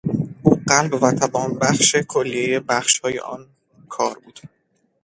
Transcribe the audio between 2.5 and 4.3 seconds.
بخشهای آن کار